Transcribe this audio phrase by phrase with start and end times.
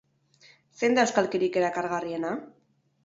[0.79, 2.33] Zein da euskalkirik erakargarriena?